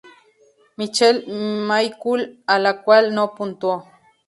Michelle 0.79 1.25
McCool, 1.27 2.39
a 2.47 2.57
la 2.57 2.81
cual 2.81 3.13
no 3.13 3.35
puntuó. 3.35 3.87